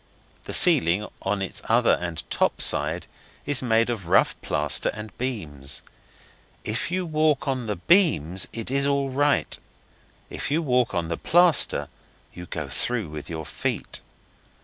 The 0.45 0.53
ceiling, 0.55 1.05
on 1.21 1.43
its 1.43 1.61
other 1.69 1.91
and 2.01 2.27
top 2.31 2.59
side, 2.59 3.05
is 3.45 3.61
made 3.61 3.87
of 3.91 4.07
rough 4.07 4.35
plaster 4.41 4.89
and 4.95 5.15
beams. 5.19 5.83
If 6.63 6.89
you 6.89 7.05
walk 7.05 7.47
on 7.47 7.67
the 7.67 7.75
beams 7.75 8.47
it 8.51 8.71
is 8.71 8.87
all 8.87 9.11
right 9.11 9.55
if 10.27 10.49
you 10.49 10.63
walk 10.63 10.95
on 10.95 11.09
the 11.09 11.17
plaster 11.17 11.87
you 12.33 12.47
go 12.47 12.67
through 12.67 13.09
with 13.09 13.29
your 13.29 13.45
feet. 13.45 14.01